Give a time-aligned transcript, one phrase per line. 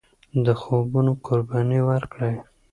[0.45, 2.35] د خوبونو قرباني ورکړئ.